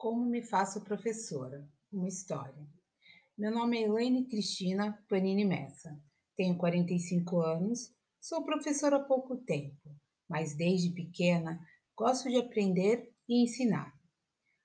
Como 0.00 0.24
me 0.24 0.40
faço 0.42 0.80
professora? 0.80 1.62
Uma 1.92 2.08
história. 2.08 2.66
Meu 3.36 3.50
nome 3.50 3.76
é 3.76 3.82
Elaine 3.82 4.26
Cristina 4.26 4.98
Panini 5.06 5.44
Messa. 5.44 5.94
Tenho 6.34 6.56
45 6.56 7.38
anos, 7.42 7.94
sou 8.18 8.42
professora 8.42 8.96
há 8.96 9.04
pouco 9.04 9.36
tempo, 9.36 9.94
mas 10.26 10.56
desde 10.56 10.94
pequena 10.94 11.60
gosto 11.94 12.30
de 12.30 12.38
aprender 12.38 13.12
e 13.28 13.42
ensinar. 13.42 13.92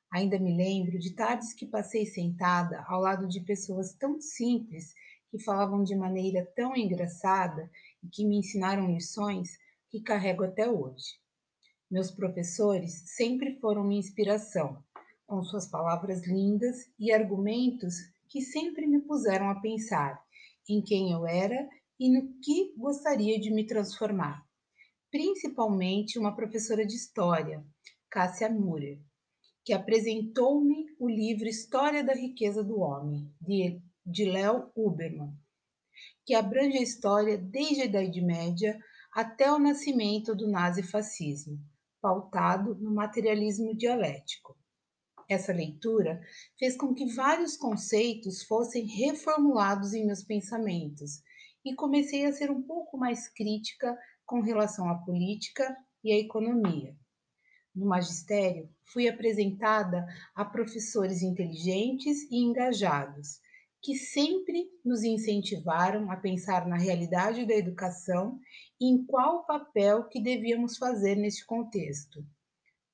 Ainda 0.10 0.40
me 0.40 0.56
lembro 0.56 0.98
de 0.98 1.14
tardes 1.14 1.54
que 1.54 1.66
passei 1.66 2.06
sentada 2.06 2.86
ao 2.88 3.02
lado 3.02 3.28
de 3.28 3.42
pessoas 3.42 3.94
tão 3.94 4.22
simples 4.22 4.94
que 5.30 5.44
falavam 5.44 5.84
de 5.84 5.98
maneira 5.98 6.50
tão 6.56 6.74
engraçada 6.78 7.70
e 8.02 8.08
que 8.08 8.24
me 8.24 8.38
ensinaram 8.38 8.90
lições 8.90 9.50
que 9.90 10.00
carrego 10.00 10.46
até 10.46 10.72
hoje. 10.72 11.20
Meus 11.92 12.10
professores 12.10 13.04
sempre 13.18 13.60
foram 13.60 13.84
minha 13.84 14.00
inspiração, 14.00 14.82
com 15.28 15.44
suas 15.44 15.68
palavras 15.68 16.26
lindas 16.28 16.78
e 17.00 17.12
argumentos 17.12 17.96
que 18.30 18.42
sempre 18.42 18.88
me 18.88 19.02
puseram 19.02 19.50
a 19.50 19.60
pensar 19.60 20.22
em 20.70 20.82
quem 20.82 21.12
eu 21.12 21.26
era 21.26 21.68
e 22.00 22.10
no 22.10 22.34
que 22.42 22.74
gostaria 22.78 23.40
de 23.40 23.52
me 23.52 23.66
transformar. 23.66 24.44
Principalmente 25.12 26.20
uma 26.20 26.36
professora 26.36 26.86
de 26.86 26.96
história, 26.96 27.66
Cássia 28.10 28.50
Murer, 28.50 29.00
que 29.64 29.74
apresentou-me 29.74 30.86
o 31.00 31.10
livro 31.10 31.48
História 31.48 32.04
da 32.04 32.14
Riqueza 32.14 32.64
do 32.64 32.80
Homem, 32.80 33.34
de, 33.40 33.82
de 34.06 34.26
Léo 34.26 34.70
Huberman, 34.76 35.34
que 36.26 36.34
abrange 36.34 36.78
a 36.78 36.84
história 36.84 37.38
desde 37.38 37.82
a 37.82 37.86
Idade 37.86 38.22
Média 38.22 38.78
até 39.14 39.52
o 39.52 39.58
nascimento 39.58 40.36
do 40.36 40.48
nazifascismo 40.48 41.60
pautado 42.06 42.76
no 42.76 42.94
materialismo 42.94 43.76
dialético. 43.76 44.56
Essa 45.28 45.52
leitura 45.52 46.22
fez 46.58 46.78
com 46.78 46.94
que 46.94 47.06
vários 47.14 47.58
conceitos 47.58 48.44
fossem 48.44 48.86
reformulados 48.86 49.94
em 49.94 50.06
meus 50.06 50.24
pensamentos 50.24 51.22
e 51.64 51.74
comecei 51.74 52.26
a 52.26 52.32
ser 52.32 52.52
um 52.52 52.62
pouco 52.62 52.98
mais 52.98 53.28
crítica 53.28 53.98
com 54.26 54.42
relação 54.42 54.88
à 54.88 54.96
política 54.96 55.76
e 56.04 56.12
à 56.12 56.18
economia. 56.18 56.96
No 57.76 57.88
magistério, 57.88 58.70
fui 58.86 59.08
apresentada 59.10 60.06
a 60.36 60.46
professores 60.46 61.22
inteligentes 61.22 62.22
e 62.32 62.38
engajados, 62.38 63.40
que 63.82 63.96
sempre 63.96 64.70
nos 64.84 65.04
incentivaram 65.04 66.10
a 66.10 66.16
pensar 66.16 66.68
na 66.68 66.78
realidade 66.78 67.46
da 67.46 67.54
educação 67.54 68.40
e 68.80 68.90
em 68.90 69.06
qual 69.06 69.46
papel 69.46 70.08
que 70.08 70.22
devíamos 70.22 70.78
fazer 70.78 71.16
neste 71.16 71.46
contexto. 71.46 72.26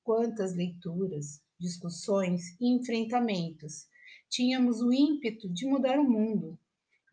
Quantas 0.02 0.54
leituras, 0.54 1.40
discussões 1.62 2.56
e 2.60 2.68
enfrentamentos. 2.74 3.86
Tínhamos 4.28 4.82
o 4.82 4.92
ímpeto 4.92 5.48
de 5.48 5.64
mudar 5.64 5.98
o 5.98 6.04
mundo, 6.04 6.58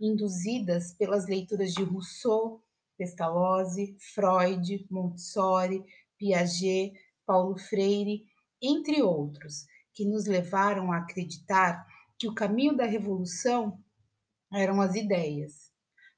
induzidas 0.02 0.94
pelas 0.94 1.28
leituras 1.28 1.74
de 1.74 1.84
Rousseau, 1.84 2.64
Pestalozzi, 2.98 3.96
Freud, 4.14 4.88
Montessori, 4.90 5.86
Piaget, 6.18 6.94
Paulo 7.26 7.58
Freire, 7.58 8.26
entre 8.62 9.02
outros, 9.02 9.66
que 9.94 10.04
nos 10.04 10.26
levaram 10.26 10.92
a 10.92 10.98
acreditar 10.98 11.86
que 12.18 12.28
o 12.28 12.34
caminho 12.34 12.76
da 12.76 12.86
revolução 12.86 13.80
eram 14.52 14.82
as 14.82 14.96
ideias. 14.96 15.72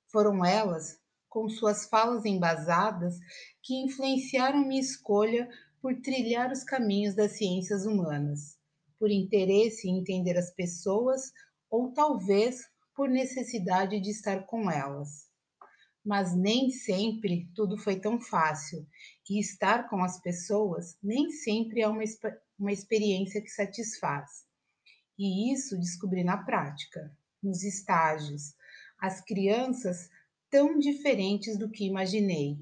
Foram 0.08 0.44
elas, 0.44 1.00
com 1.30 1.48
suas 1.50 1.86
falas 1.86 2.26
embasadas, 2.26 3.20
que 3.62 3.76
influenciaram 3.76 4.68
minha 4.68 4.82
escolha 4.82 5.50
por 5.82 6.00
trilhar 6.00 6.52
os 6.52 6.64
caminhos 6.64 7.16
das 7.16 7.38
ciências 7.38 7.86
humanas, 7.86 8.58
por 9.00 9.10
interesse 9.10 9.90
em 9.90 10.00
entender 10.00 10.38
as 10.38 10.54
pessoas 10.54 11.32
ou 11.70 11.92
talvez 11.92 12.70
por 12.96 13.10
necessidade 13.10 14.00
de 14.00 14.12
estar 14.12 14.46
com 14.46 14.70
elas. 14.70 15.28
Mas 16.06 16.36
nem 16.36 16.70
sempre 16.70 17.50
tudo 17.56 17.78
foi 17.78 18.00
tão 18.00 18.20
fácil, 18.20 18.88
e 19.30 19.40
estar 19.40 19.90
com 19.90 20.04
as 20.04 20.20
pessoas 20.20 20.98
nem 21.02 21.32
sempre 21.32 21.82
é 21.82 21.88
uma, 21.88 22.04
uma 22.60 22.72
experiência 22.72 23.42
que 23.42 23.50
satisfaz. 23.50 24.46
E 25.18 25.54
isso 25.54 25.80
descobri 25.80 26.24
na 26.24 26.38
prática, 26.38 27.16
nos 27.42 27.64
estágios. 27.64 28.54
As 29.00 29.22
crianças 29.22 30.10
tão 30.50 30.78
diferentes 30.78 31.58
do 31.58 31.70
que 31.70 31.86
imaginei, 31.86 32.60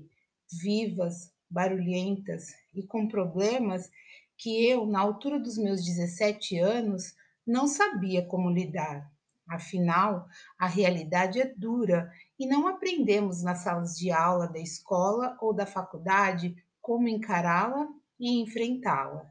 vivas, 0.61 1.31
barulhentas 1.49 2.47
e 2.73 2.83
com 2.83 3.07
problemas 3.07 3.89
que 4.37 4.65
eu, 4.67 4.85
na 4.85 4.99
altura 4.99 5.39
dos 5.39 5.57
meus 5.57 5.83
17 5.83 6.57
anos, 6.59 7.13
não 7.45 7.67
sabia 7.67 8.25
como 8.25 8.49
lidar. 8.49 9.11
Afinal, 9.47 10.27
a 10.57 10.67
realidade 10.67 11.41
é 11.41 11.53
dura 11.57 12.11
e 12.37 12.45
não 12.45 12.67
aprendemos 12.67 13.41
nas 13.41 13.59
salas 13.59 13.97
de 13.97 14.11
aula 14.11 14.47
da 14.47 14.59
escola 14.59 15.37
ou 15.41 15.53
da 15.53 15.65
faculdade 15.65 16.55
como 16.79 17.07
encará-la 17.07 17.87
e 18.19 18.41
enfrentá-la 18.41 19.29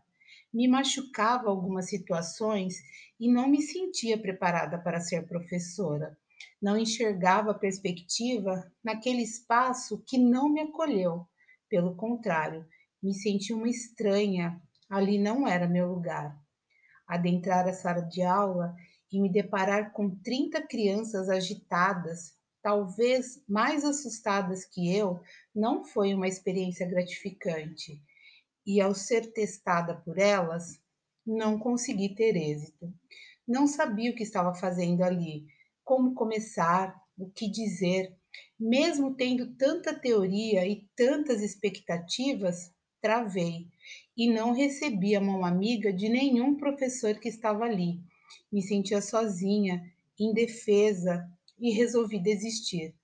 me 0.52 0.66
machucava 0.66 1.48
algumas 1.48 1.88
situações 1.88 2.76
e 3.20 3.30
não 3.30 3.48
me 3.48 3.62
sentia 3.62 4.18
preparada 4.18 4.78
para 4.78 5.00
ser 5.00 5.26
professora. 5.26 6.16
Não 6.60 6.78
enxergava 6.78 7.54
perspectiva 7.54 8.70
naquele 8.82 9.22
espaço 9.22 10.02
que 10.06 10.18
não 10.18 10.48
me 10.48 10.60
acolheu. 10.60 11.26
Pelo 11.68 11.94
contrário, 11.94 12.66
me 13.02 13.14
senti 13.14 13.52
uma 13.52 13.68
estranha. 13.68 14.60
Ali 14.88 15.18
não 15.18 15.46
era 15.46 15.68
meu 15.68 15.88
lugar. 15.88 16.36
Adentrar 17.06 17.66
a 17.68 17.72
sala 17.72 18.00
de 18.02 18.22
aula 18.22 18.74
e 19.10 19.20
me 19.20 19.30
deparar 19.30 19.92
com 19.92 20.10
30 20.10 20.62
crianças 20.66 21.28
agitadas, 21.28 22.34
talvez 22.62 23.42
mais 23.48 23.84
assustadas 23.84 24.64
que 24.64 24.94
eu, 24.94 25.20
não 25.54 25.84
foi 25.84 26.14
uma 26.14 26.28
experiência 26.28 26.86
gratificante 26.86 28.02
e, 28.66 28.80
ao 28.82 28.94
ser 28.94 29.32
testada 29.32 29.94
por 29.96 30.18
elas, 30.18 30.78
não 31.26 31.58
consegui 31.58 32.14
ter 32.14 32.36
êxito. 32.36 32.92
Não 33.46 33.66
sabia 33.66 34.10
o 34.10 34.14
que 34.14 34.22
estava 34.22 34.54
fazendo 34.54 35.02
ali, 35.02 35.46
como 35.82 36.14
começar, 36.14 36.94
o 37.16 37.30
que 37.30 37.50
dizer. 37.50 38.14
Mesmo 38.58 39.14
tendo 39.14 39.54
tanta 39.54 39.94
teoria 39.94 40.66
e 40.66 40.84
tantas 40.96 41.42
expectativas, 41.42 42.72
travei 43.00 43.68
e 44.16 44.28
não 44.28 44.52
recebi 44.52 45.14
a 45.14 45.20
mão 45.20 45.44
amiga 45.44 45.92
de 45.92 46.08
nenhum 46.08 46.56
professor 46.56 47.14
que 47.20 47.28
estava 47.28 47.64
ali. 47.64 48.00
Me 48.50 48.60
sentia 48.62 49.00
sozinha, 49.00 49.92
indefesa 50.18 51.30
e 51.58 51.70
resolvi 51.70 52.18
desistir. 52.18 52.94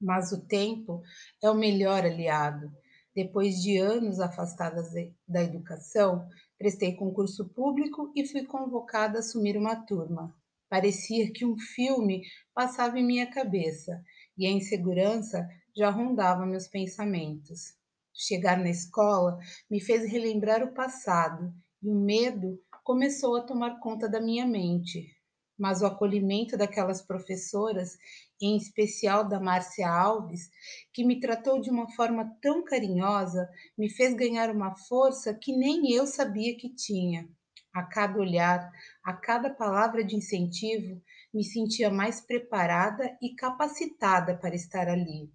Mas 0.00 0.32
o 0.32 0.40
tempo 0.40 1.02
é 1.42 1.50
o 1.50 1.54
melhor 1.54 2.04
aliado. 2.04 2.72
Depois 3.14 3.60
de 3.60 3.76
anos 3.76 4.20
afastadas 4.20 4.88
da 5.28 5.42
educação, 5.42 6.26
prestei 6.56 6.94
concurso 6.94 7.48
público 7.48 8.10
e 8.16 8.26
fui 8.26 8.44
convocada 8.44 9.18
a 9.18 9.20
assumir 9.20 9.56
uma 9.56 9.76
turma. 9.76 10.34
Parecia 10.70 11.30
que 11.32 11.44
um 11.44 11.58
filme 11.58 12.22
passava 12.54 12.98
em 12.98 13.04
minha 13.04 13.30
cabeça 13.30 14.02
e 14.38 14.46
a 14.46 14.50
insegurança 14.50 15.46
já 15.76 15.90
rondava 15.90 16.46
meus 16.46 16.68
pensamentos. 16.68 17.74
Chegar 18.14 18.56
na 18.58 18.70
escola 18.70 19.38
me 19.70 19.80
fez 19.80 20.10
relembrar 20.10 20.62
o 20.62 20.72
passado 20.72 21.52
e 21.82 21.88
o 21.90 21.94
medo 21.94 22.58
começou 22.84 23.36
a 23.36 23.42
tomar 23.42 23.80
conta 23.80 24.08
da 24.08 24.20
minha 24.20 24.46
mente 24.46 25.20
mas 25.60 25.82
o 25.82 25.86
acolhimento 25.86 26.56
daquelas 26.56 27.02
professoras, 27.02 27.98
em 28.40 28.56
especial 28.56 29.28
da 29.28 29.38
Márcia 29.38 29.86
Alves, 29.86 30.48
que 30.90 31.04
me 31.04 31.20
tratou 31.20 31.60
de 31.60 31.68
uma 31.68 31.86
forma 31.90 32.34
tão 32.40 32.64
carinhosa, 32.64 33.46
me 33.76 33.90
fez 33.90 34.14
ganhar 34.14 34.48
uma 34.48 34.74
força 34.74 35.34
que 35.34 35.54
nem 35.54 35.92
eu 35.92 36.06
sabia 36.06 36.56
que 36.56 36.74
tinha. 36.74 37.28
A 37.72 37.84
cada 37.84 38.18
olhar, 38.18 38.70
a 39.04 39.12
cada 39.12 39.48
palavra 39.50 40.02
de 40.04 40.16
incentivo, 40.16 41.00
me 41.32 41.44
sentia 41.44 41.88
mais 41.88 42.20
preparada 42.20 43.16
e 43.22 43.34
capacitada 43.34 44.36
para 44.36 44.54
estar 44.54 44.88
ali. 44.88 45.30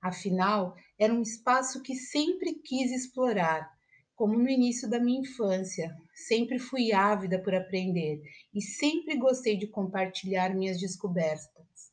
Afinal, 0.00 0.76
era 0.98 1.12
um 1.12 1.22
espaço 1.22 1.82
que 1.82 1.94
sempre 1.94 2.54
quis 2.54 2.90
explorar 2.92 3.68
como 4.14 4.36
no 4.36 4.48
início 4.48 4.90
da 4.90 4.98
minha 4.98 5.20
infância. 5.20 5.96
Sempre 6.12 6.58
fui 6.58 6.92
ávida 6.92 7.38
por 7.38 7.54
aprender 7.54 8.20
e 8.52 8.60
sempre 8.60 9.16
gostei 9.16 9.56
de 9.56 9.68
compartilhar 9.68 10.54
minhas 10.54 10.78
descobertas. 10.80 11.92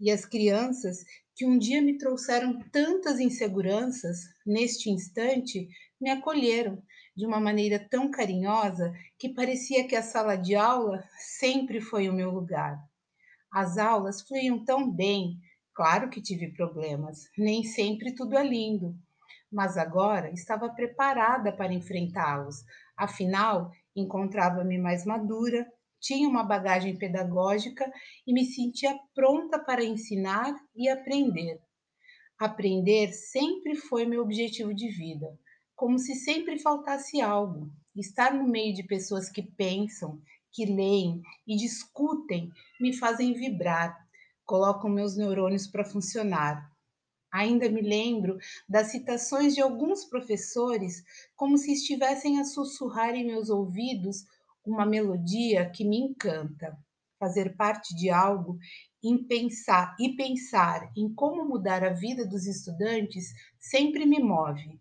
E 0.00 0.10
as 0.10 0.24
crianças 0.24 1.04
que 1.34 1.46
um 1.46 1.58
dia 1.58 1.80
me 1.80 1.96
trouxeram 1.96 2.58
tantas 2.70 3.20
inseguranças, 3.20 4.20
neste 4.44 4.90
instante, 4.90 5.68
me 6.00 6.10
acolheram 6.10 6.82
de 7.16 7.26
uma 7.26 7.40
maneira 7.40 7.78
tão 7.90 8.10
carinhosa 8.10 8.92
que 9.18 9.28
parecia 9.28 9.86
que 9.86 9.96
a 9.96 10.02
sala 10.02 10.36
de 10.36 10.54
aula 10.54 11.04
sempre 11.18 11.80
foi 11.80 12.08
o 12.08 12.12
meu 12.12 12.30
lugar. 12.30 12.78
As 13.52 13.76
aulas 13.78 14.22
fluíam 14.22 14.64
tão 14.64 14.90
bem, 14.90 15.36
claro 15.74 16.08
que 16.08 16.22
tive 16.22 16.52
problemas, 16.52 17.28
nem 17.36 17.64
sempre 17.64 18.14
tudo 18.14 18.36
é 18.36 18.44
lindo 18.44 18.94
mas 19.54 19.76
agora 19.76 20.30
estava 20.30 20.70
preparada 20.70 21.52
para 21.52 21.74
enfrentá-los. 21.74 22.64
Afinal, 22.96 23.70
Encontrava-me 23.94 24.78
mais 24.78 25.04
madura, 25.04 25.70
tinha 26.00 26.26
uma 26.26 26.42
bagagem 26.42 26.96
pedagógica 26.96 27.90
e 28.26 28.32
me 28.32 28.44
sentia 28.44 28.98
pronta 29.14 29.58
para 29.58 29.84
ensinar 29.84 30.54
e 30.74 30.88
aprender. 30.88 31.60
Aprender 32.38 33.12
sempre 33.12 33.76
foi 33.76 34.06
meu 34.06 34.22
objetivo 34.22 34.74
de 34.74 34.88
vida, 34.88 35.38
como 35.82 35.98
se 35.98 36.14
sempre 36.14 36.60
faltasse 36.60 37.20
algo. 37.20 37.68
Estar 37.96 38.32
no 38.32 38.46
meio 38.46 38.72
de 38.72 38.84
pessoas 38.84 39.28
que 39.28 39.42
pensam, 39.42 40.22
que 40.52 40.64
leem 40.64 41.20
e 41.44 41.56
discutem 41.56 42.52
me 42.80 42.92
fazem 42.92 43.32
vibrar, 43.32 43.98
colocam 44.44 44.88
meus 44.88 45.16
neurônios 45.16 45.66
para 45.66 45.84
funcionar. 45.84 46.70
Ainda 47.32 47.68
me 47.68 47.80
lembro 47.80 48.38
das 48.68 48.92
citações 48.92 49.56
de 49.56 49.60
alguns 49.60 50.04
professores, 50.04 51.02
como 51.34 51.58
se 51.58 51.72
estivessem 51.72 52.38
a 52.38 52.44
sussurrar 52.44 53.16
em 53.16 53.26
meus 53.26 53.50
ouvidos 53.50 54.24
uma 54.64 54.86
melodia 54.86 55.68
que 55.68 55.84
me 55.84 55.98
encanta. 55.98 56.78
Fazer 57.18 57.56
parte 57.56 57.92
de 57.96 58.08
algo 58.08 58.56
em 59.02 59.18
pensar 59.24 59.96
e 59.98 60.14
pensar 60.14 60.92
em 60.96 61.12
como 61.12 61.44
mudar 61.44 61.82
a 61.82 61.92
vida 61.92 62.24
dos 62.24 62.46
estudantes 62.46 63.32
sempre 63.58 64.06
me 64.06 64.20
move 64.20 64.80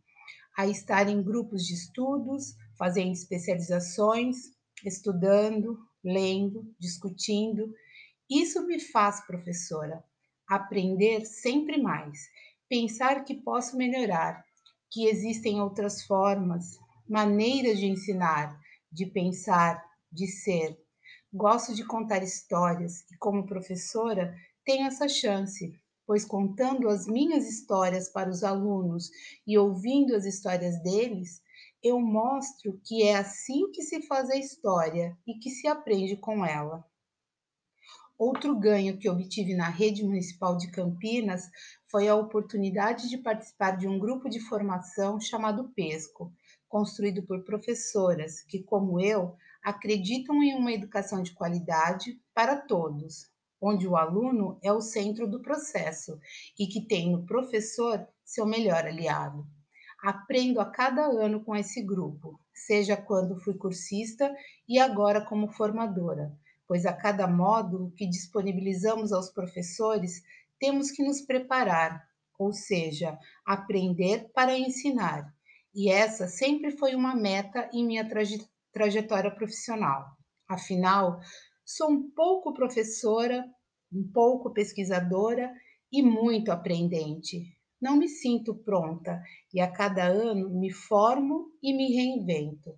a 0.57 0.67
estar 0.67 1.07
em 1.09 1.23
grupos 1.23 1.65
de 1.65 1.73
estudos, 1.73 2.55
fazendo 2.77 3.11
especializações, 3.11 4.37
estudando, 4.85 5.79
lendo, 6.03 6.73
discutindo. 6.79 7.73
Isso 8.29 8.65
me 8.65 8.79
faz, 8.79 9.21
professora, 9.25 10.03
aprender 10.47 11.25
sempre 11.25 11.81
mais, 11.81 12.19
pensar 12.67 13.23
que 13.23 13.35
posso 13.35 13.77
melhorar, 13.77 14.43
que 14.89 15.05
existem 15.05 15.61
outras 15.61 16.03
formas, 16.03 16.77
maneiras 17.07 17.79
de 17.79 17.85
ensinar, 17.85 18.59
de 18.91 19.05
pensar, 19.05 19.83
de 20.11 20.27
ser. 20.27 20.77
Gosto 21.33 21.73
de 21.73 21.85
contar 21.85 22.23
histórias 22.23 23.01
e, 23.11 23.17
como 23.17 23.45
professora, 23.45 24.35
tenho 24.65 24.87
essa 24.87 25.07
chance, 25.07 25.73
pois 26.11 26.25
contando 26.25 26.89
as 26.89 27.07
minhas 27.07 27.47
histórias 27.47 28.09
para 28.09 28.29
os 28.29 28.43
alunos 28.43 29.09
e 29.47 29.57
ouvindo 29.57 30.13
as 30.13 30.25
histórias 30.25 30.77
deles, 30.83 31.41
eu 31.81 32.01
mostro 32.01 32.77
que 32.83 33.03
é 33.03 33.15
assim 33.15 33.71
que 33.71 33.81
se 33.81 34.01
faz 34.01 34.29
a 34.29 34.35
história 34.35 35.17
e 35.25 35.35
que 35.35 35.49
se 35.49 35.69
aprende 35.69 36.17
com 36.17 36.45
ela. 36.45 36.85
Outro 38.17 38.53
ganho 38.59 38.97
que 38.97 39.09
obtive 39.09 39.55
na 39.55 39.69
rede 39.69 40.03
municipal 40.03 40.57
de 40.57 40.69
Campinas 40.69 41.49
foi 41.89 42.09
a 42.09 42.15
oportunidade 42.17 43.07
de 43.07 43.17
participar 43.17 43.77
de 43.77 43.87
um 43.87 43.97
grupo 43.97 44.27
de 44.27 44.41
formação 44.41 45.17
chamado 45.17 45.71
PESCO, 45.73 46.29
construído 46.67 47.23
por 47.23 47.45
professoras 47.45 48.41
que, 48.41 48.61
como 48.61 48.99
eu, 48.99 49.33
acreditam 49.63 50.43
em 50.43 50.55
uma 50.55 50.73
educação 50.73 51.23
de 51.23 51.31
qualidade 51.33 52.21
para 52.33 52.57
todos, 52.57 53.31
onde 53.61 53.87
o 53.87 53.95
aluno 53.95 54.57
é 54.63 54.73
o 54.73 54.81
centro 54.81 55.27
do 55.27 55.41
processo 55.41 56.19
e 56.57 56.65
que 56.65 56.81
tem 56.87 57.11
no 57.11 57.25
professor 57.25 58.07
seu 58.25 58.45
melhor 58.45 58.85
aliado. 58.85 59.45
Aprendo 60.03 60.59
a 60.59 60.65
cada 60.65 61.03
ano 61.03 61.43
com 61.43 61.55
esse 61.55 61.83
grupo, 61.83 62.39
seja 62.53 62.97
quando 62.97 63.39
fui 63.39 63.53
cursista 63.53 64.33
e 64.67 64.79
agora 64.79 65.23
como 65.23 65.47
formadora, 65.47 66.35
pois 66.67 66.85
a 66.85 66.93
cada 66.93 67.27
módulo 67.27 67.91
que 67.91 68.07
disponibilizamos 68.07 69.13
aos 69.13 69.29
professores 69.29 70.23
temos 70.59 70.89
que 70.89 71.03
nos 71.03 71.21
preparar, 71.21 72.03
ou 72.39 72.51
seja, 72.51 73.17
aprender 73.45 74.31
para 74.33 74.57
ensinar. 74.57 75.31
E 75.73 75.91
essa 75.91 76.27
sempre 76.27 76.71
foi 76.71 76.95
uma 76.95 77.15
meta 77.15 77.69
em 77.71 77.85
minha 77.85 78.07
traje 78.07 78.43
trajetória 78.73 79.29
profissional. 79.29 80.17
Afinal, 80.47 81.19
Sou 81.73 81.89
um 81.89 82.11
pouco 82.11 82.53
professora, 82.53 83.49
um 83.93 84.05
pouco 84.11 84.51
pesquisadora 84.51 85.53
e 85.89 86.03
muito 86.03 86.51
aprendente. 86.51 87.45
Não 87.81 87.95
me 87.95 88.09
sinto 88.09 88.53
pronta 88.53 89.23
e 89.53 89.61
a 89.61 89.71
cada 89.71 90.03
ano 90.03 90.49
me 90.49 90.69
formo 90.69 91.49
e 91.63 91.73
me 91.73 91.95
reinvento. 91.95 92.77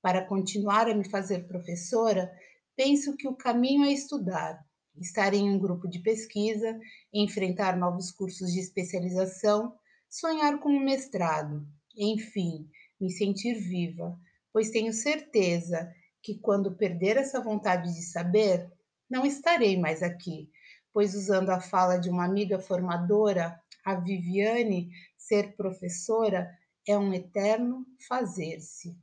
Para 0.00 0.24
continuar 0.24 0.88
a 0.88 0.94
me 0.94 1.06
fazer 1.06 1.46
professora, 1.46 2.32
penso 2.74 3.14
que 3.14 3.28
o 3.28 3.36
caminho 3.36 3.84
é 3.84 3.92
estudar, 3.92 4.58
estar 4.96 5.34
em 5.34 5.46
um 5.46 5.58
grupo 5.58 5.86
de 5.86 5.98
pesquisa, 5.98 6.80
enfrentar 7.12 7.76
novos 7.76 8.10
cursos 8.10 8.50
de 8.54 8.60
especialização, 8.60 9.74
sonhar 10.08 10.58
com 10.60 10.70
um 10.70 10.82
mestrado, 10.82 11.68
enfim, 11.94 12.66
me 12.98 13.10
sentir 13.10 13.60
viva, 13.60 14.18
pois 14.50 14.70
tenho 14.70 14.94
certeza 14.94 15.92
que 16.22 16.38
quando 16.38 16.76
perder 16.76 17.16
essa 17.16 17.40
vontade 17.40 17.94
de 17.94 18.02
saber, 18.02 18.70
não 19.08 19.24
estarei 19.26 19.78
mais 19.78 20.02
aqui, 20.02 20.50
pois 20.92 21.14
usando 21.14 21.50
a 21.50 21.60
fala 21.60 21.98
de 21.98 22.10
uma 22.10 22.24
amiga 22.24 22.58
formadora, 22.58 23.60
a 23.84 23.94
Viviane, 23.94 24.90
ser 25.16 25.56
professora 25.56 26.50
é 26.86 26.98
um 26.98 27.12
eterno 27.12 27.86
fazer-se. 28.08 28.96